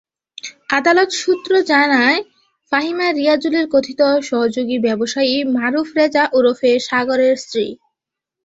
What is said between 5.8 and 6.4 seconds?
Reza